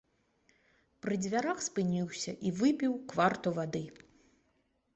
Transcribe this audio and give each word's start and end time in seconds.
Пры 1.05 1.17
дзвярах 1.23 1.57
спыніўся 1.67 2.31
і 2.49 2.55
выпіў 2.63 2.95
кварту 3.13 3.49
вады. 3.59 3.83